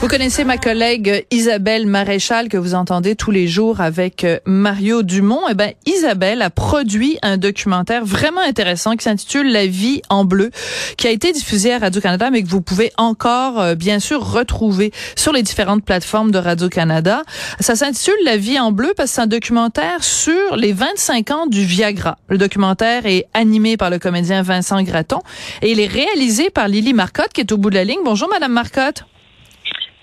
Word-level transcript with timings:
Vous 0.00 0.08
connaissez 0.08 0.44
ma 0.44 0.58
collègue 0.58 1.26
Isabelle 1.30 1.86
Maréchal 1.86 2.48
que 2.48 2.56
vous 2.56 2.74
entendez 2.74 3.14
tous 3.14 3.30
les 3.30 3.46
jours 3.46 3.80
avec 3.80 4.24
euh, 4.24 4.38
Mario 4.46 5.02
Dumont. 5.02 5.42
Eh 5.50 5.54
ben, 5.54 5.72
Isabelle 5.86 6.42
a 6.42 6.50
produit 6.50 7.18
un 7.22 7.36
documentaire 7.36 8.04
vraiment 8.04 8.40
intéressant 8.40 8.96
qui 8.96 9.04
s'intitule 9.04 9.52
La 9.52 9.66
vie 9.66 10.02
en 10.08 10.24
bleu, 10.24 10.50
qui 10.96 11.06
a 11.06 11.10
été 11.10 11.30
diffusé 11.32 11.72
à 11.72 11.78
Radio-Canada, 11.78 12.30
mais 12.30 12.42
que 12.42 12.48
vous 12.48 12.62
pouvez 12.62 12.90
encore, 12.96 13.60
euh, 13.60 13.74
bien 13.74 14.00
sûr, 14.00 14.24
retrouver 14.28 14.92
sur 15.14 15.32
les 15.32 15.42
différentes 15.42 15.84
plateformes 15.84 16.30
de 16.30 16.38
Radio-Canada. 16.38 17.22
Ça 17.60 17.76
s'intitule 17.76 18.14
La 18.24 18.36
vie 18.36 18.58
en 18.58 18.72
bleu 18.72 18.94
parce 18.96 19.10
que 19.10 19.16
c'est 19.16 19.22
un 19.22 19.26
documentaire 19.26 20.02
sur 20.02 20.56
les 20.56 20.72
25 20.72 21.30
ans 21.30 21.46
du 21.46 21.64
Viagra. 21.64 22.18
Le 22.28 22.38
documentaire 22.38 23.06
est 23.06 23.26
animé 23.34 23.76
par 23.76 23.90
le 23.90 23.98
comédien 23.98 24.42
Vincent 24.42 24.82
Gratton 24.82 25.20
et 25.60 25.70
il 25.70 25.80
est 25.80 25.86
réalisé 25.86 26.50
par 26.50 26.66
Lily 26.66 26.94
Marcotte 26.94 27.32
qui 27.32 27.40
est 27.42 27.52
au 27.52 27.58
bout 27.58 27.70
de 27.70 27.76
la 27.76 27.84
ligne. 27.84 28.00
Bonjour, 28.04 28.28
Madame 28.28 28.52
Marcotte. 28.52 29.04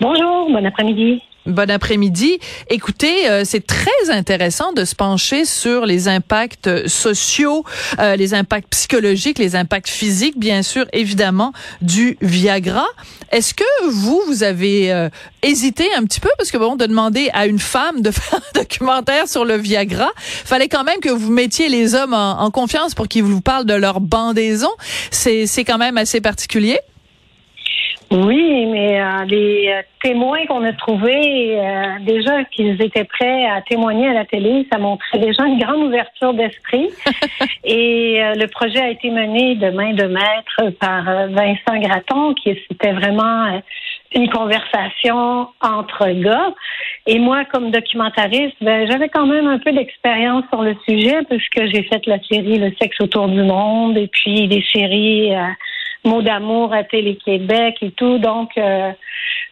Bonjour, 0.01 0.49
bon 0.49 0.65
après-midi. 0.65 1.21
Bon 1.45 1.69
après-midi. 1.69 2.39
Écoutez, 2.69 3.29
euh, 3.29 3.41
c'est 3.43 3.65
très 3.65 4.09
intéressant 4.11 4.71
de 4.71 4.85
se 4.85 4.93
pencher 4.95 5.45
sur 5.45 5.85
les 5.85 6.07
impacts 6.07 6.87
sociaux, 6.87 7.65
euh, 7.99 8.15
les 8.15 8.33
impacts 8.33 8.69
psychologiques, 8.69 9.39
les 9.39 9.55
impacts 9.55 9.89
physiques, 9.89 10.37
bien 10.37 10.63
sûr, 10.63 10.85
évidemment, 10.93 11.51
du 11.81 12.17
Viagra. 12.21 12.85
Est-ce 13.31 13.53
que 13.53 13.89
vous, 13.89 14.21
vous 14.27 14.43
avez 14.43 14.93
euh, 14.93 15.09
hésité 15.41 15.85
un 15.97 16.03
petit 16.03 16.19
peu? 16.19 16.29
Parce 16.37 16.51
que 16.51 16.57
bon, 16.57 16.75
de 16.75 16.85
demander 16.85 17.29
à 17.33 17.45
une 17.45 17.59
femme 17.59 18.01
de 18.01 18.11
faire 18.11 18.39
un 18.39 18.59
documentaire 18.59 19.27
sur 19.27 19.43
le 19.43 19.55
Viagra, 19.55 20.11
fallait 20.17 20.69
quand 20.69 20.83
même 20.83 20.99
que 20.99 21.09
vous 21.09 21.31
mettiez 21.31 21.67
les 21.67 21.95
hommes 21.95 22.13
en, 22.13 22.41
en 22.41 22.51
confiance 22.51 22.93
pour 22.93 23.07
qu'ils 23.07 23.23
vous 23.23 23.41
parlent 23.41 23.65
de 23.65 23.73
leur 23.73 23.99
bandaison. 24.01 24.71
C'est 25.11 25.47
c'est 25.47 25.63
quand 25.63 25.77
même 25.77 25.97
assez 25.97 26.21
particulier. 26.21 26.79
Mais 28.99 29.05
euh, 29.05 29.25
les 29.25 29.69
euh, 29.69 29.81
témoins 30.03 30.45
qu'on 30.47 30.63
a 30.63 30.73
trouvés, 30.73 31.59
euh, 31.59 31.99
déjà 32.01 32.43
qu'ils 32.45 32.81
étaient 32.81 33.05
prêts 33.05 33.45
à 33.45 33.61
témoigner 33.61 34.07
à 34.07 34.13
la 34.13 34.25
télé, 34.25 34.67
ça 34.71 34.77
montrait 34.77 35.19
déjà 35.19 35.45
une 35.45 35.59
grande 35.59 35.87
ouverture 35.87 36.33
d'esprit. 36.33 36.89
Et 37.63 38.21
le 38.35 38.47
projet 38.47 38.79
a 38.79 38.89
été 38.89 39.09
mené 39.09 39.55
de 39.55 39.69
main 39.69 39.93
de 39.93 40.05
maître 40.05 40.77
par 40.79 41.03
Vincent 41.29 41.79
Gratton, 41.79 42.33
qui 42.33 42.57
c'était 42.67 42.93
vraiment 42.93 43.61
une 44.15 44.29
conversation 44.29 45.47
entre 45.61 46.09
gars. 46.21 46.53
Et 47.05 47.19
moi, 47.19 47.45
comme 47.45 47.71
documentariste, 47.71 48.55
ben, 48.61 48.89
j'avais 48.89 49.09
quand 49.09 49.27
même 49.27 49.47
un 49.47 49.59
peu 49.59 49.71
d'expérience 49.71 50.45
sur 50.49 50.63
le 50.63 50.75
sujet, 50.87 51.19
puisque 51.29 51.73
j'ai 51.73 51.83
fait 51.83 52.05
la 52.07 52.19
série 52.23 52.57
Le 52.57 52.73
sexe 52.81 52.97
autour 53.01 53.27
du 53.27 53.43
monde, 53.43 53.97
et 53.97 54.07
puis 54.07 54.47
des 54.47 54.63
séries 54.73 55.31
mots 56.05 56.21
d'amour 56.21 56.73
à 56.73 56.83
Télé-Québec 56.83 57.77
et 57.81 57.91
tout. 57.91 58.17
Donc, 58.19 58.57
euh, 58.57 58.91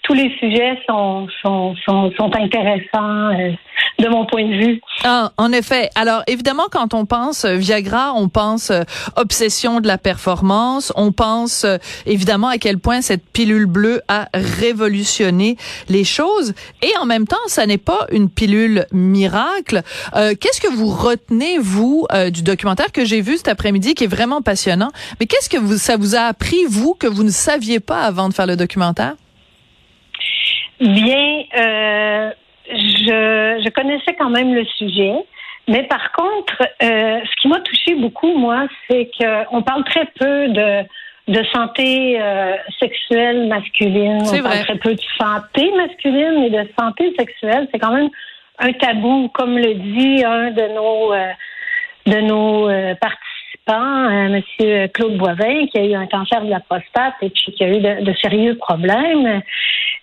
tous 0.07 0.13
les 0.13 0.33
sujets 0.39 0.79
sont, 0.87 1.27
sont, 1.41 1.75
sont, 1.85 2.11
sont 2.17 2.31
intéressants 2.33 3.29
euh, 3.33 3.51
de 3.99 4.07
mon 4.07 4.25
point 4.25 4.45
de 4.45 4.53
vue. 4.53 4.81
Ah, 5.03 5.31
en 5.37 5.51
effet. 5.51 5.89
Alors, 5.95 6.23
évidemment, 6.27 6.67
quand 6.71 6.93
on 6.93 7.05
pense 7.05 7.43
euh, 7.43 7.55
Viagra, 7.55 8.13
on 8.15 8.29
pense 8.29 8.71
obsession 9.17 9.81
de 9.81 9.87
la 9.87 9.97
performance. 9.97 10.93
On 10.95 11.11
pense 11.11 11.65
évidemment 12.05 12.47
à 12.47 12.57
quel 12.57 12.79
point 12.79 13.01
cette 13.01 13.25
pilule 13.25 13.65
bleue 13.65 14.01
a 14.07 14.29
révolutionné 14.33 15.57
les 15.89 16.05
choses. 16.05 16.53
Et 16.81 16.91
en 17.01 17.05
même 17.05 17.27
temps, 17.27 17.35
ça 17.47 17.65
n'est 17.65 17.77
pas 17.77 18.07
une 18.11 18.29
pilule 18.29 18.85
miracle. 18.93 19.81
qu'est-ce 20.13 20.61
que 20.61 20.73
vous 20.73 20.87
retenez, 20.89 21.57
vous, 21.57 22.07
du 22.31 22.43
documentaire 22.43 22.91
que 22.91 23.03
j'ai 23.03 23.21
vu 23.21 23.37
cet 23.37 23.47
après-midi, 23.47 23.93
qui 23.93 24.05
est 24.05 24.07
vraiment 24.07 24.41
passionnant? 24.41 24.89
Mais 25.19 25.25
qu'est-ce 25.25 25.49
que 25.49 25.57
vous, 25.57 25.77
ça 25.77 25.97
vous 25.97 26.15
a 26.15 26.21
appris, 26.21 26.65
vous, 26.69 26.93
que 26.93 27.07
vous 27.07 27.23
ne 27.23 27.31
saviez 27.31 27.79
pas 27.79 28.03
avant 28.03 28.29
de 28.29 28.33
faire 28.33 28.47
le 28.47 28.55
documentaire? 28.55 29.15
Bien, 30.79 31.43
euh, 31.57 32.31
je, 32.69 33.61
je 33.65 33.69
connaissais 33.69 34.13
quand 34.17 34.29
même 34.29 34.53
le 34.53 34.65
sujet. 34.65 35.13
Mais 35.67 35.83
par 35.83 36.11
contre, 36.13 36.61
euh, 36.61 37.19
ce 37.23 37.41
qui 37.41 37.47
m'a 37.49 37.59
touché 37.59 37.95
beaucoup, 37.95 38.37
moi, 38.37 38.67
c'est 38.89 39.09
qu'on 39.17 39.61
parle 39.63 39.83
très 39.83 40.05
peu 40.17 40.47
de, 40.47 40.83
de 41.27 41.43
santé 41.53 42.17
euh, 42.21 42.55
sexuelle 42.79 43.47
masculine. 43.47 44.21
On 44.23 44.43
parle 44.43 44.63
très 44.63 44.77
peu 44.77 44.93
de 44.95 45.01
santé 45.19 45.71
masculine, 45.75 46.39
mais 46.39 46.49
de 46.49 46.69
santé 46.79 47.13
sexuelle. 47.17 47.67
C'est 47.71 47.79
quand 47.79 47.93
même 47.93 48.09
un 48.59 48.71
tabou, 48.73 49.29
comme 49.33 49.57
le 49.57 49.73
dit 49.73 50.23
un 50.23 50.51
de 50.51 50.73
nos 50.73 51.13
euh, 51.13 51.31
de 52.05 52.21
nos 52.21 52.69
euh, 52.69 52.95
participants, 52.95 54.29
Monsieur 54.29 54.87
Claude 54.87 55.17
Boivin, 55.17 55.67
qui 55.67 55.77
a 55.77 55.83
eu 55.83 55.93
un 55.95 56.07
cancer 56.07 56.41
de 56.41 56.49
la 56.49 56.61
prostate 56.61 57.15
et 57.21 57.29
puis 57.29 57.51
qui 57.51 57.63
a 57.65 57.67
eu 57.67 57.81
de, 57.81 58.05
de 58.05 58.13
sérieux 58.21 58.55
problèmes. 58.55 59.41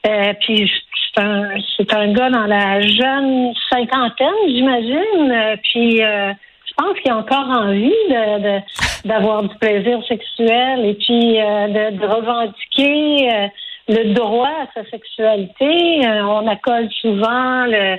Euh, 0.06 0.32
puis 0.40 0.70
c'est 1.14 1.22
un, 1.22 1.50
c'est 1.76 1.92
un 1.94 2.12
gars 2.12 2.30
dans 2.30 2.46
la 2.46 2.80
jeune 2.80 3.52
cinquantaine, 3.70 4.28
j'imagine. 4.48 5.30
Euh, 5.30 5.56
puis 5.62 6.02
euh, 6.02 6.32
je 6.66 6.74
pense 6.76 6.98
qu'il 7.00 7.10
a 7.10 7.16
encore 7.16 7.48
envie 7.48 7.90
de, 8.10 9.08
d'avoir 9.08 9.42
du 9.44 9.54
plaisir 9.56 10.00
sexuel 10.06 10.84
et 10.84 10.94
puis 10.94 11.34
de, 11.34 11.98
de, 11.98 12.06
revendiquer 12.06 13.48
le 13.88 14.12
droit 14.12 14.48
à 14.48 14.66
sa 14.74 14.90
sexualité. 14.90 16.00
on 16.04 16.48
accole 16.48 16.88
souvent 17.00 17.66
le 17.66 17.96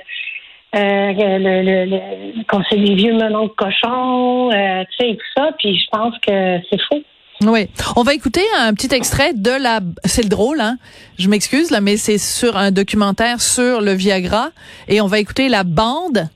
euh, 0.76 1.12
le, 1.12 1.62
le, 1.62 1.84
le, 1.86 2.44
qu'on 2.44 2.62
c'est 2.68 2.76
des 2.76 2.94
vieux 2.94 3.14
melons 3.14 3.44
de 3.44 3.52
cochon, 3.52 4.50
euh, 4.50 4.84
tu 4.90 4.96
sais, 4.98 5.10
et 5.10 5.16
tout 5.16 5.26
ça, 5.36 5.50
puis 5.58 5.78
je 5.78 5.86
pense 5.90 6.14
que 6.18 6.58
c'est 6.68 6.80
faux. 6.82 7.02
Oui. 7.42 7.68
On 7.96 8.02
va 8.02 8.14
écouter 8.14 8.44
un 8.58 8.72
petit 8.72 8.94
extrait 8.94 9.32
de 9.34 9.50
la. 9.50 9.80
C'est 10.04 10.22
le 10.22 10.28
drôle, 10.28 10.60
hein. 10.60 10.78
Je 11.18 11.28
m'excuse 11.28 11.70
là, 11.70 11.80
mais 11.80 11.96
c'est 11.96 12.18
sur 12.18 12.56
un 12.56 12.70
documentaire 12.70 13.40
sur 13.40 13.80
le 13.80 13.92
Viagra 13.92 14.50
et 14.88 15.00
on 15.00 15.06
va 15.06 15.18
écouter 15.18 15.48
la 15.48 15.64
bande 15.64 16.28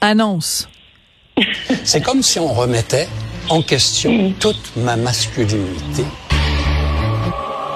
annonce. 0.00 0.68
C'est 1.84 2.02
comme 2.02 2.22
si 2.22 2.38
on 2.38 2.52
remettait 2.52 3.08
en 3.48 3.62
question 3.62 4.34
toute 4.38 4.76
ma 4.76 4.96
masculinité. 4.96 6.04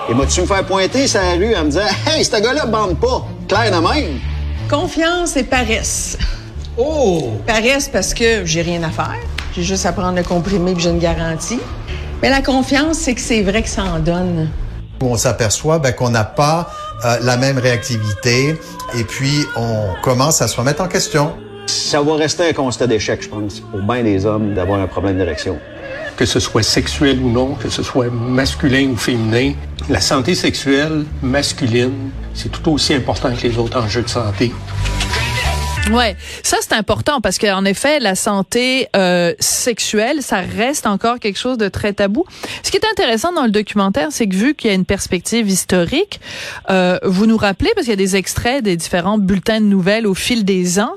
Et 0.09 0.15
moi, 0.15 0.27
tu 0.27 0.43
me 0.43 0.47
faire 0.47 0.65
pointer 0.65 1.09
sur 1.09 1.21
la 1.21 1.33
rue 1.33 1.57
en 1.57 1.65
me 1.65 1.71
disant 1.71 1.81
Hey, 2.07 2.25
ce 2.25 2.31
gars-là 2.41 2.67
bande 2.67 3.01
pas. 3.01 3.27
Claire 3.49 3.71
de 3.71 3.87
même. 3.87 4.21
Confiance 4.69 5.37
et 5.37 5.45
paresse. 5.45 6.19
Oh! 6.77 7.33
Paresse 7.47 7.89
parce 7.89 8.13
que 8.13 8.45
j'ai 8.45 8.63
rien 8.63 8.83
à 8.83 8.91
faire. 8.91 9.17
J'ai 9.55 9.63
juste 9.63 9.87
à 9.87 9.93
prendre 9.93 10.17
le 10.17 10.23
comprimé 10.23 10.75
puis 10.75 10.83
j'ai 10.83 10.91
une 10.91 10.99
garantie. 10.99 11.59
Mais 12.23 12.31
la 12.31 12.41
confiance, 12.41 12.99
c'est 12.99 13.15
que 13.15 13.21
c'est 13.21 13.43
vrai 13.43 13.63
que 13.63 13.69
ça 13.69 13.85
en 13.85 13.99
donne. 13.99 14.49
On 15.03 15.17
s'aperçoit 15.17 15.79
ben, 15.79 15.93
qu'on 15.93 16.11
n'a 16.11 16.25
pas 16.25 16.71
euh, 17.05 17.19
la 17.23 17.37
même 17.37 17.59
réactivité 17.59 18.59
et 18.97 19.05
puis 19.05 19.45
on 19.55 19.89
commence 20.03 20.41
à 20.41 20.49
se 20.49 20.57
remettre 20.57 20.83
en 20.83 20.89
question. 20.89 21.35
Ça 21.67 22.01
va 22.01 22.15
rester 22.15 22.49
un 22.49 22.53
constat 22.53 22.87
d'échec, 22.87 23.23
je 23.23 23.29
pense, 23.29 23.61
pour 23.61 23.83
bien 23.83 24.03
des 24.03 24.25
hommes 24.25 24.55
d'avoir 24.55 24.81
un 24.81 24.87
problème 24.87 25.19
d'érection. 25.19 25.59
Que 26.17 26.25
ce 26.25 26.41
soit 26.41 26.63
sexuel 26.63 27.21
ou 27.21 27.31
non, 27.31 27.55
que 27.55 27.69
ce 27.69 27.83
soit 27.83 28.09
masculin 28.11 28.89
ou 28.93 28.97
féminin, 28.97 29.53
la 29.91 30.01
santé 30.01 30.35
sexuelle 30.35 31.05
masculine, 31.23 32.11
c'est 32.33 32.51
tout 32.51 32.71
aussi 32.73 32.95
important 32.95 33.31
que 33.35 33.47
les 33.47 33.59
autres 33.59 33.79
enjeux 33.79 34.03
de 34.03 34.09
santé. 34.09 34.53
Ouais, 35.93 36.17
ça 36.43 36.57
c'est 36.61 36.73
important 36.73 37.21
parce 37.21 37.39
qu'en 37.39 37.65
effet, 37.65 38.01
la 38.01 38.17
santé 38.17 38.89
euh, 38.97 39.35
sexuelle, 39.39 40.21
ça 40.21 40.41
reste 40.41 40.85
encore 40.85 41.21
quelque 41.21 41.39
chose 41.39 41.59
de 41.59 41.69
très 41.69 41.93
tabou. 41.93 42.25
Ce 42.65 42.73
qui 42.73 42.77
est 42.77 42.87
intéressant 42.91 43.33
dans 43.33 43.45
le 43.45 43.53
documentaire, 43.53 44.09
c'est 44.11 44.27
que 44.27 44.35
vu 44.35 44.55
qu'il 44.57 44.69
y 44.69 44.73
a 44.73 44.75
une 44.75 44.85
perspective 44.85 45.49
historique, 45.49 46.21
euh, 46.71 46.99
vous 47.05 47.27
nous 47.27 47.37
rappelez 47.37 47.71
parce 47.75 47.85
qu'il 47.85 47.93
y 47.93 48.03
a 48.03 48.05
des 48.05 48.17
extraits 48.17 48.65
des 48.65 48.77
différents 48.77 49.17
bulletins 49.17 49.61
de 49.61 49.67
nouvelles 49.67 50.09
au 50.09 50.15
fil 50.15 50.45
des 50.45 50.81
ans 50.81 50.95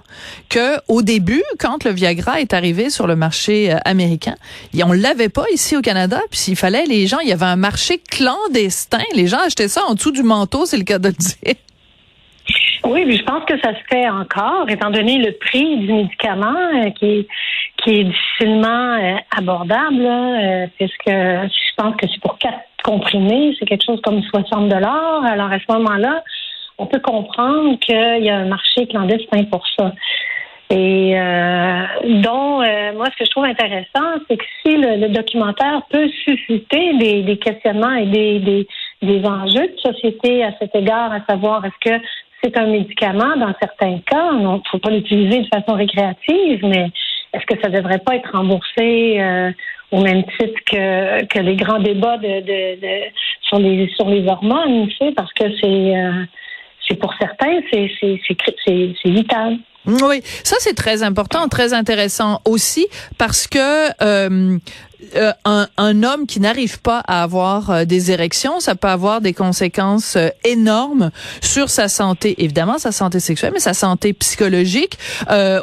que 0.50 0.78
au 0.88 1.04
début, 1.04 1.44
quand 1.60 1.84
le 1.84 1.92
Viagra 1.92 2.42
est 2.42 2.54
arrivé 2.54 2.90
sur 2.90 3.06
le 3.06 3.16
marché 3.16 3.72
euh, 3.72 3.78
américain, 3.86 4.36
on 4.84 4.92
l'avait 4.92 5.30
pas 5.30 5.46
ici 5.54 5.78
au 5.78 5.82
Canada. 5.82 6.20
Puis 6.32 6.40
s'il 6.40 6.56
fallait, 6.56 6.86
les 6.86 7.06
gens, 7.06 7.20
il 7.20 7.30
y 7.30 7.34
avait 7.34 7.46
un 7.46 7.58
marché 7.58 8.02
clandestin. 8.10 9.04
Les 9.14 9.28
gens 9.28 9.40
achetaient 9.46 9.68
ça 9.68 9.84
en 9.88 9.94
dessous 9.94 10.12
du 10.12 10.24
manteau, 10.24 10.66
c'est 10.66 10.78
le 10.78 10.84
cas 10.84 10.98
de 10.98 11.10
le 11.10 11.14
dire. 11.14 11.56
Oui, 12.86 13.18
je 13.18 13.24
pense 13.24 13.44
que 13.46 13.60
ça 13.60 13.74
se 13.74 13.84
fait 13.90 14.10
encore, 14.10 14.70
étant 14.70 14.90
donné 14.90 15.18
le 15.18 15.34
prix 15.34 15.78
du 15.78 15.92
médicament 15.92 16.56
euh, 16.76 16.90
qui, 16.92 17.28
est, 17.86 18.04
difficilement 18.04 18.96
euh, 18.96 19.16
abordable, 19.38 20.06
euh, 20.06 20.68
je 20.80 21.76
pense 21.78 21.96
que 21.96 22.08
c'est 22.08 22.22
pour 22.22 22.38
quatre 22.38 22.60
comprimés, 22.84 23.56
c'est 23.60 23.66
quelque 23.66 23.86
chose 23.86 24.02
comme 24.02 24.22
60 24.22 24.70
dollars. 24.70 25.24
Alors 25.26 25.52
à 25.52 25.60
ce 25.60 25.72
moment-là, 25.74 26.24
on 26.78 26.86
peut 26.86 27.00
comprendre 27.00 27.78
qu'il 27.80 28.24
y 28.24 28.30
a 28.30 28.38
un 28.38 28.46
marché 28.46 28.88
clandestin 28.88 29.44
pour 29.46 29.66
ça. 29.78 29.94
Et 30.72 31.20
euh, 31.20 31.84
dont 32.22 32.60
moi, 32.96 33.06
ce 33.12 33.18
que 33.18 33.26
je 33.26 33.30
trouve 33.32 33.46
intéressant, 33.46 34.20
c'est 34.28 34.38
que 34.38 34.46
si 34.66 34.78
le, 34.78 35.10
documentaire 35.10 35.82
peut 35.90 36.10
susciter 36.26 36.94
des, 36.98 37.38
questionnements 37.38 37.96
et 37.96 38.06
des, 38.06 38.68
des 39.02 39.26
enjeux 39.26 39.68
de 39.68 39.78
société 39.80 40.44
à 40.44 40.52
cet 40.60 40.76
égard, 40.76 41.12
à 41.12 41.22
savoir 41.28 41.66
est-ce 41.66 41.90
que 41.90 42.02
c'est 42.44 42.58
un 42.58 42.68
médicament 42.68 43.36
dans 43.38 43.54
certains 43.62 44.00
cas. 44.00 44.32
Il 44.34 44.44
ne 44.44 44.58
faut 44.72 44.80
pas 44.80 44.90
l'utiliser 44.90 45.42
de 45.42 45.48
façon 45.48 45.76
récréative, 45.76 46.66
mais 46.66 46.92
est-ce 47.34 47.46
que 47.46 47.62
ça 47.62 47.70
ne 47.70 47.78
devrait 47.78 48.00
pas 48.00 48.16
être 48.16 48.32
remboursé 48.32 49.20
euh, 49.20 49.52
au 49.92 50.02
même 50.02 50.24
titre 50.40 50.60
que, 50.66 51.40
les 51.40 51.56
grands 51.56 51.80
débats 51.80 52.18
de, 52.18 52.44
sur 53.42 53.60
les 53.60 53.90
sur 53.96 54.10
les 54.10 54.28
hormones, 54.28 54.90
parce 55.16 55.34
que 55.34 55.46
c'est 55.62 55.96
euh, 55.96 56.96
pour 57.00 57.14
certains, 57.20 57.60
c'est 57.72 58.94
vital. 59.06 59.58
Oui, 59.86 60.22
ça 60.44 60.58
c'est 60.60 60.76
très 60.76 61.04
important, 61.04 61.48
très 61.48 61.74
intéressant 61.74 62.42
aussi 62.46 62.88
parce 63.18 63.48
que 63.48 63.90
euh, 64.04 64.58
euh, 65.16 65.32
un, 65.46 65.68
un, 65.78 66.04
homme 66.04 66.28
qui 66.28 66.42
n'arrive 66.42 66.82
pas 66.82 67.00
à 67.08 67.24
avoir 67.24 67.70
euh, 67.70 67.86
des 67.86 68.12
érections, 68.12 68.60
ça 68.60 68.76
peut 68.76 68.90
avoir 68.90 69.22
des 69.22 69.34
conséquences 69.34 70.18
euh, 70.18 70.28
énormes 70.44 71.12
sur 71.42 71.70
sa 71.70 71.88
santé, 71.88 72.36
évidemment 72.44 72.78
sa 72.78 72.92
santé 72.92 73.22
sexuelle, 73.22 73.52
mais 73.54 73.62
sa 73.62 73.74
santé 73.74 74.12
psychologique. 74.12 74.98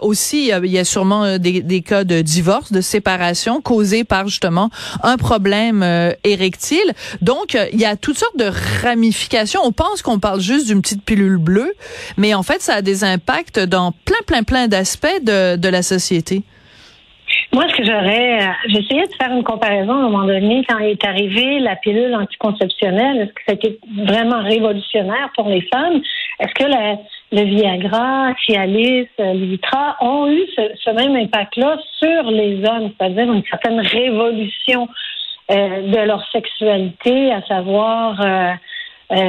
aussi, 0.01 0.51
il 0.65 0.71
y 0.71 0.79
a 0.79 0.85
sûrement 0.85 1.39
des, 1.39 1.61
des, 1.61 1.83
cas 1.83 2.05
de 2.05 2.23
divorce, 2.23 2.73
de 2.73 2.81
séparation 2.81 3.61
causés 3.61 4.05
par 4.05 4.27
justement 4.27 4.71
un 5.03 5.17
problème 5.17 5.85
érectile. 6.25 6.95
Donc, 7.21 7.59
il 7.73 7.81
y 7.81 7.85
a 7.85 7.97
toutes 7.97 8.19
sortes 8.19 8.39
de 8.39 8.51
ramifications. 8.83 9.61
On 9.65 9.73
pense 9.73 10.03
qu'on 10.03 10.19
parle 10.19 10.41
juste 10.41 10.67
d'une 10.67 10.81
petite 10.81 11.03
pilule 11.03 11.37
bleue, 11.37 11.75
mais 12.17 12.35
en 12.35 12.43
fait, 12.43 12.63
ça 12.63 12.75
a 12.75 12.83
des 12.83 13.05
impacts 13.05 13.59
dans 13.59 13.93
plein, 13.93 14.17
plein, 14.27 14.43
plein 14.43 14.69
d'aspects 14.69 15.23
de, 15.23 15.57
de 15.57 15.69
la 15.69 15.83
société. 15.83 16.43
Moi, 17.53 17.65
ce 17.69 17.77
que 17.77 17.85
j'aurais, 17.85 18.43
euh, 18.43 18.53
j'essayais 18.69 19.07
de 19.07 19.15
faire 19.15 19.31
une 19.31 19.45
comparaison 19.45 19.93
à 19.93 19.97
un 19.97 20.09
moment 20.09 20.25
donné 20.25 20.65
quand 20.69 20.79
est 20.79 21.05
arrivée 21.05 21.61
la 21.61 21.77
pilule 21.77 22.15
anticonceptionnelle. 22.15 23.21
Est-ce 23.21 23.33
que 23.33 23.43
c'était 23.49 23.79
vraiment 24.05 24.43
révolutionnaire 24.43 25.31
pour 25.37 25.49
les 25.49 25.63
femmes? 25.73 26.01
Est-ce 26.41 26.53
que 26.55 26.71
le 27.33 27.43
Viagra, 27.45 28.35
Cialis, 28.45 29.09
euh, 29.21 29.33
Levitra 29.33 29.97
ont 30.01 30.29
eu 30.29 30.43
ce, 30.57 30.91
même 30.91 31.17
impact-là 31.17 31.79
sur 31.99 32.31
les 32.31 32.63
hommes, 32.69 32.91
c'est-à-dire 32.99 33.33
une 33.33 33.45
certaine 33.45 33.81
révolution 33.81 34.89
euh, 35.51 35.83
de 35.83 35.99
leur 36.07 36.29
sexualité, 36.33 37.33
à 37.33 37.43
savoir 37.43 38.21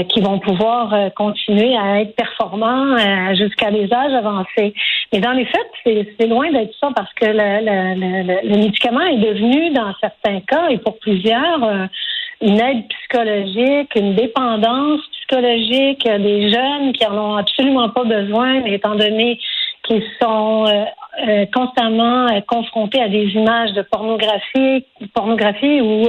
qui 0.10 0.22
vont 0.22 0.40
pouvoir 0.40 0.94
euh, 0.94 1.10
continuer 1.12 1.78
à 1.78 2.02
être 2.02 2.16
performants 2.16 2.96
euh, 2.96 3.36
jusqu'à 3.36 3.70
des 3.70 3.92
âges 3.94 4.14
avancés. 4.14 4.74
Mais 5.14 5.20
dans 5.20 5.34
les 5.34 5.46
faits, 5.46 5.70
c'est 5.86 6.28
loin 6.28 6.52
d'être 6.52 6.74
ça 6.80 6.90
parce 6.96 7.14
que 7.14 7.26
le, 7.26 7.34
le, 7.34 8.50
le, 8.50 8.58
médicament 8.58 9.02
est 9.02 9.18
devenu, 9.18 9.72
dans 9.72 9.94
certains 10.02 10.40
cas 10.42 10.70
et 10.70 10.78
pour 10.80 10.98
plusieurs, 11.00 11.88
une 12.42 12.60
aide 12.60 12.88
psychologique, 12.88 13.92
une 13.96 14.16
dépendance 14.16 15.02
psychologique, 15.12 16.04
des 16.06 16.52
jeunes 16.52 16.94
qui 16.94 17.06
en 17.06 17.18
ont 17.18 17.36
absolument 17.36 17.90
pas 17.90 18.04
besoin, 18.04 18.64
étant 18.66 18.96
donné 18.96 19.40
qu'ils 19.84 20.04
sont 20.22 20.66
constamment 21.54 22.28
confrontés 22.48 23.02
à 23.02 23.10
des 23.10 23.28
images 23.30 23.74
de 23.74 23.82
pornographie, 23.82 24.86
pornographie 25.14 25.82
ou 25.82 26.08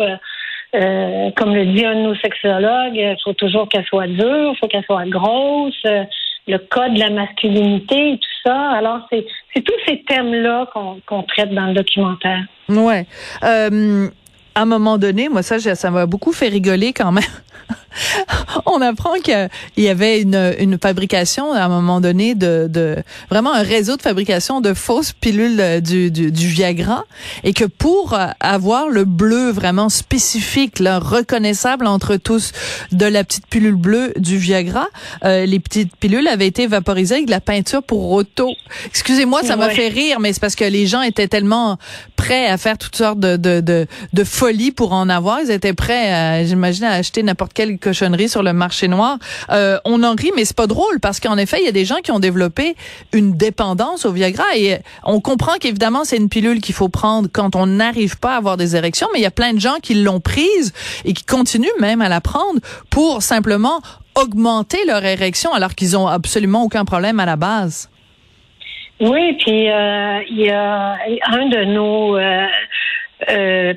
euh, 0.74 1.30
comme 1.36 1.54
le 1.54 1.66
dit 1.66 1.84
un 1.84 1.94
de 1.94 2.00
nos 2.02 2.14
sexologues, 2.16 2.94
il 2.94 3.16
faut 3.24 3.32
toujours 3.32 3.68
qu'elle 3.68 3.84
soit 3.86 4.06
dure, 4.06 4.52
il 4.52 4.56
faut 4.60 4.68
qu'elle 4.68 4.84
soit 4.84 5.06
grosse, 5.06 5.74
euh, 5.86 6.04
le 6.46 6.58
code 6.58 6.94
de 6.94 7.00
la 7.00 7.10
masculinité 7.10 8.12
et 8.12 8.18
tout 8.18 8.28
ça. 8.46 8.70
Alors, 8.70 9.00
c'est, 9.10 9.24
c'est 9.54 9.62
tous 9.62 9.78
ces 9.86 10.02
thèmes-là 10.02 10.66
qu'on, 10.72 11.00
qu'on 11.06 11.22
traite 11.22 11.52
dans 11.54 11.66
le 11.66 11.74
documentaire. 11.74 12.44
Ouais. 12.68 13.06
Euh, 13.44 14.08
à 14.54 14.62
un 14.62 14.66
moment 14.66 14.98
donné, 14.98 15.28
moi, 15.28 15.42
ça, 15.42 15.58
ça 15.58 15.90
m'a 15.90 16.06
beaucoup 16.06 16.32
fait 16.32 16.48
rigoler 16.48 16.92
quand 16.92 17.12
même. 17.12 17.24
on 18.66 18.80
apprend 18.80 19.14
qu'il 19.14 19.48
y 19.76 19.88
avait 19.88 20.20
une, 20.20 20.54
une, 20.58 20.78
fabrication 20.78 21.52
à 21.52 21.62
un 21.64 21.68
moment 21.68 22.00
donné 22.00 22.34
de, 22.34 22.66
de, 22.68 22.96
vraiment 23.30 23.52
un 23.52 23.62
réseau 23.62 23.96
de 23.96 24.02
fabrication 24.02 24.60
de 24.60 24.74
fausses 24.74 25.12
pilules 25.12 25.80
du, 25.80 26.10
du, 26.10 26.30
du, 26.30 26.48
Viagra 26.48 27.04
et 27.44 27.52
que 27.52 27.64
pour 27.64 28.16
avoir 28.40 28.88
le 28.88 29.04
bleu 29.04 29.50
vraiment 29.50 29.88
spécifique, 29.88 30.78
là, 30.78 30.98
reconnaissable 30.98 31.86
entre 31.86 32.16
tous 32.16 32.52
de 32.92 33.06
la 33.06 33.24
petite 33.24 33.46
pilule 33.46 33.74
bleue 33.74 34.12
du 34.16 34.38
Viagra, 34.38 34.88
euh, 35.24 35.46
les 35.46 35.58
petites 35.58 35.94
pilules 35.96 36.28
avaient 36.28 36.46
été 36.46 36.66
vaporisées 36.66 37.16
avec 37.16 37.26
de 37.26 37.30
la 37.30 37.40
peinture 37.40 37.82
pour 37.82 38.10
auto. 38.12 38.50
Excusez-moi, 38.86 39.42
ça 39.42 39.56
m'a 39.56 39.70
fait 39.70 39.88
rire, 39.88 40.20
mais 40.20 40.32
c'est 40.32 40.40
parce 40.40 40.56
que 40.56 40.64
les 40.64 40.86
gens 40.86 41.02
étaient 41.02 41.28
tellement 41.28 41.78
prêts 42.16 42.46
à 42.46 42.56
faire 42.58 42.78
toutes 42.78 42.96
sortes 42.96 43.20
de, 43.20 43.36
de, 43.36 43.60
de, 43.60 43.86
de 44.12 44.24
folies 44.24 44.72
pour 44.72 44.92
en 44.92 45.08
avoir. 45.08 45.40
Ils 45.40 45.50
étaient 45.50 45.72
prêts, 45.72 46.44
j'imagine, 46.46 46.84
à 46.84 46.92
acheter 46.92 47.22
n'importe 47.22 47.52
quelle 47.52 47.78
cochonnerie 47.78 48.28
sur 48.28 48.42
le 48.42 48.47
marché 48.52 48.88
noir. 48.88 49.18
Euh, 49.50 49.78
on 49.84 50.02
en 50.02 50.14
rit, 50.14 50.32
mais 50.36 50.44
c'est 50.44 50.56
pas 50.56 50.66
drôle 50.66 51.00
parce 51.00 51.20
qu'en 51.20 51.36
effet, 51.36 51.58
il 51.60 51.64
y 51.64 51.68
a 51.68 51.72
des 51.72 51.84
gens 51.84 51.98
qui 52.02 52.12
ont 52.12 52.20
développé 52.20 52.74
une 53.12 53.36
dépendance 53.36 54.04
au 54.04 54.12
Viagra 54.12 54.44
et 54.56 54.78
on 55.04 55.20
comprend 55.20 55.56
qu'évidemment 55.58 56.04
c'est 56.04 56.16
une 56.16 56.28
pilule 56.28 56.60
qu'il 56.60 56.74
faut 56.74 56.88
prendre 56.88 57.28
quand 57.32 57.56
on 57.56 57.66
n'arrive 57.66 58.18
pas 58.18 58.34
à 58.34 58.36
avoir 58.36 58.56
des 58.56 58.76
érections, 58.76 59.08
mais 59.12 59.20
il 59.20 59.22
y 59.22 59.26
a 59.26 59.30
plein 59.30 59.52
de 59.52 59.60
gens 59.60 59.76
qui 59.82 59.94
l'ont 59.94 60.20
prise 60.20 60.72
et 61.04 61.12
qui 61.12 61.24
continuent 61.24 61.68
même 61.80 62.00
à 62.00 62.08
la 62.08 62.20
prendre 62.20 62.60
pour 62.90 63.22
simplement 63.22 63.80
augmenter 64.14 64.78
leur 64.86 65.04
érection 65.04 65.52
alors 65.52 65.74
qu'ils 65.74 65.96
ont 65.96 66.06
absolument 66.06 66.62
aucun 66.62 66.84
problème 66.84 67.20
à 67.20 67.26
la 67.26 67.36
base. 67.36 67.90
Oui, 69.00 69.36
puis 69.38 69.70
euh, 69.70 70.20
il 70.28 70.40
y 70.40 70.50
a 70.50 70.96
un 71.26 71.46
de 71.46 71.64
nos 71.64 72.16
euh, 72.16 72.46
euh 73.30 73.74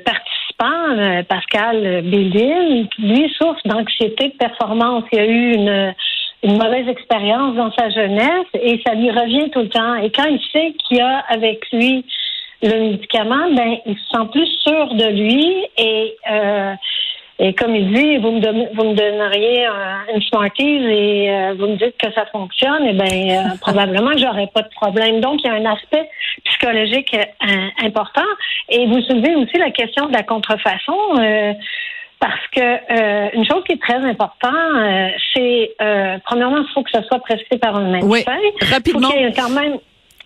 euh, 0.66 1.22
Pascal 1.24 2.02
Bédil, 2.02 2.88
lui 2.98 3.32
souffre 3.36 3.60
d'anxiété 3.64 4.28
de 4.28 4.36
performance. 4.36 5.04
Il 5.12 5.18
a 5.18 5.26
eu 5.26 5.54
une, 5.54 5.94
une 6.42 6.58
mauvaise 6.58 6.88
expérience 6.88 7.54
dans 7.56 7.72
sa 7.72 7.90
jeunesse 7.90 8.46
et 8.54 8.80
ça 8.86 8.94
lui 8.94 9.10
revient 9.10 9.50
tout 9.50 9.60
le 9.60 9.68
temps. 9.68 9.94
Et 9.96 10.10
quand 10.10 10.24
il 10.24 10.40
sait 10.52 10.74
qu'il 10.84 11.00
a 11.00 11.24
avec 11.28 11.70
lui 11.72 12.04
le 12.62 12.90
médicament, 12.90 13.50
ben 13.52 13.76
il 13.86 13.96
se 13.96 14.08
sent 14.10 14.26
plus 14.30 14.46
sûr 14.62 14.94
de 14.94 15.06
lui 15.06 15.66
et 15.78 16.16
euh, 16.30 16.74
et 17.44 17.54
comme 17.54 17.74
il 17.74 17.92
dit, 17.92 18.18
vous 18.18 18.30
me, 18.30 18.74
vous 18.74 18.84
me 18.90 18.94
donneriez 18.94 19.66
une 20.14 20.22
Smarties 20.22 20.62
et 20.62 21.28
euh, 21.28 21.54
vous 21.58 21.66
me 21.66 21.76
dites 21.76 21.96
que 21.98 22.12
ça 22.12 22.24
fonctionne, 22.26 22.84
et 22.84 22.90
eh 22.90 22.92
ben 22.92 23.30
euh, 23.30 23.56
probablement 23.60 24.12
que 24.12 24.18
j'aurais 24.18 24.46
pas 24.54 24.62
de 24.62 24.68
problème. 24.68 25.20
Donc, 25.20 25.40
il 25.42 25.46
y 25.46 25.50
a 25.50 25.54
un 25.54 25.64
aspect 25.64 26.08
psychologique 26.62 27.14
euh, 27.14 27.86
important. 27.86 28.22
Et 28.68 28.86
vous 28.86 29.00
soulevez 29.02 29.34
aussi 29.34 29.58
la 29.58 29.70
question 29.70 30.06
de 30.06 30.12
la 30.12 30.22
contrefaçon. 30.22 30.96
parce 32.20 32.46
que 32.54 33.36
une 33.36 33.44
chose 33.44 33.64
qui 33.66 33.72
est 33.72 33.82
très 33.82 33.96
importante, 33.96 35.12
c'est 35.34 35.74
premièrement, 36.24 36.58
il 36.58 36.72
faut 36.72 36.82
que 36.82 36.90
ça 36.90 37.02
soit 37.02 37.18
prescrit 37.18 37.58
par 37.58 37.76
un 37.76 37.90
médecin. 37.90 38.08
Oui, 38.08 38.24
rapidement. 38.70 39.00
Il 39.00 39.04
faut 39.04 39.12
qu'il 39.12 39.22
y 39.22 39.24
ait 39.24 39.32
quand 39.32 39.50
même 39.50 39.78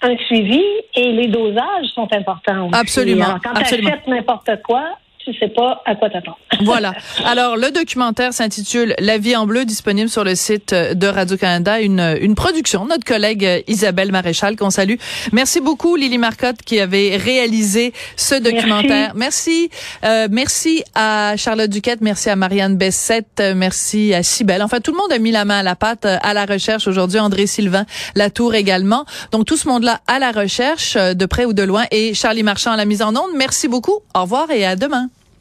un 0.02 0.16
suivi 0.26 0.62
et 0.94 1.12
les 1.12 1.28
dosages 1.28 1.86
sont 1.94 2.08
importants 2.12 2.68
aussi. 2.68 2.78
Absolument. 2.78 3.38
quand 3.42 3.54
tu 3.54 3.74
achètes 3.74 4.06
n'importe 4.06 4.50
quoi, 4.62 4.84
tu 5.26 5.38
sais 5.38 5.48
pas 5.48 5.82
à 5.86 5.94
quoi 5.94 6.10
t'attendre. 6.10 6.38
voilà. 6.62 6.94
Alors, 7.24 7.56
le 7.56 7.70
documentaire 7.70 8.32
s'intitule 8.32 8.94
La 8.98 9.18
vie 9.18 9.36
en 9.36 9.46
bleu, 9.46 9.64
disponible 9.64 10.08
sur 10.08 10.24
le 10.24 10.34
site 10.34 10.74
de 10.74 11.06
Radio-Canada, 11.06 11.80
une, 11.80 12.16
une 12.20 12.34
production 12.34 12.84
de 12.84 12.90
notre 12.90 13.04
collègue 13.04 13.64
Isabelle 13.68 14.12
Maréchal, 14.12 14.56
qu'on 14.56 14.70
salue. 14.70 14.96
Merci 15.32 15.60
beaucoup, 15.60 15.96
Lily 15.96 16.18
Marcotte, 16.18 16.62
qui 16.64 16.80
avait 16.80 17.16
réalisé 17.16 17.92
ce 18.16 18.34
documentaire. 18.34 19.12
Merci. 19.14 19.36
Merci, 19.36 19.70
euh, 20.04 20.28
merci 20.30 20.82
à 20.94 21.34
Charlotte 21.36 21.68
Duquette, 21.68 22.00
merci 22.00 22.30
à 22.30 22.36
Marianne 22.36 22.76
Bessette, 22.76 23.42
merci 23.54 24.14
à 24.14 24.22
Cybelle. 24.22 24.62
Enfin, 24.62 24.80
tout 24.80 24.92
le 24.92 24.96
monde 24.96 25.12
a 25.12 25.18
mis 25.18 25.30
la 25.30 25.44
main 25.44 25.58
à 25.58 25.62
la 25.62 25.76
pâte 25.76 26.06
à 26.06 26.32
la 26.32 26.46
recherche 26.46 26.86
aujourd'hui. 26.86 27.20
André 27.20 27.46
Sylvain, 27.46 27.84
Latour 28.14 28.54
également. 28.54 29.04
Donc, 29.32 29.44
tout 29.44 29.56
ce 29.56 29.68
monde-là 29.68 30.00
à 30.06 30.18
la 30.18 30.30
recherche, 30.30 30.96
euh, 30.96 31.12
de 31.12 31.26
près 31.26 31.44
ou 31.44 31.52
de 31.52 31.62
loin. 31.62 31.84
Et 31.90 32.14
Charlie 32.14 32.44
Marchand 32.44 32.72
à 32.72 32.76
la 32.76 32.86
mise 32.86 33.02
en 33.02 33.10
onde. 33.10 33.32
Merci 33.36 33.68
beaucoup. 33.68 33.98
Au 34.14 34.22
revoir 34.22 34.50
et 34.50 34.64
à 34.64 34.76
demain. 34.76 35.10